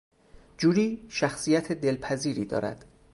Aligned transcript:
جولی 0.57 1.05
شخصیت 1.09 1.71
دلپذیری 1.71 2.45
دارد. 2.45 2.85